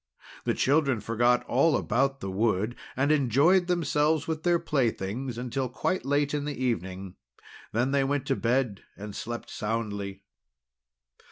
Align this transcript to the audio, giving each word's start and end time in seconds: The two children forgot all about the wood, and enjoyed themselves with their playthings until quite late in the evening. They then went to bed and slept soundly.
The 0.45 0.53
two 0.53 0.57
children 0.57 0.99
forgot 0.99 1.45
all 1.45 1.77
about 1.77 2.21
the 2.21 2.31
wood, 2.31 2.75
and 2.97 3.11
enjoyed 3.11 3.67
themselves 3.67 4.27
with 4.27 4.41
their 4.41 4.57
playthings 4.57 5.37
until 5.37 5.69
quite 5.69 6.05
late 6.05 6.33
in 6.33 6.45
the 6.45 6.57
evening. 6.59 7.17
They 7.71 7.85
then 7.85 8.07
went 8.07 8.25
to 8.25 8.35
bed 8.35 8.81
and 8.97 9.15
slept 9.15 9.51
soundly. 9.51 10.23